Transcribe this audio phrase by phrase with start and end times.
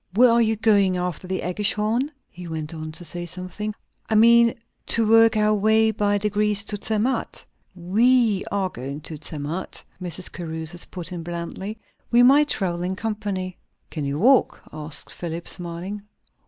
[0.15, 3.75] "Where are you going after the AEggischhorn?" he went on, to say something.
[4.09, 4.55] "We mean
[4.87, 10.31] to work our way, by degrees, to Zermatt." "We are going to Zermatt," Mrs.
[10.31, 11.77] Caruthers put in blandly.
[12.09, 13.57] "We might travel in company."
[13.91, 16.01] "Can you walk?" asked Philip, smiling.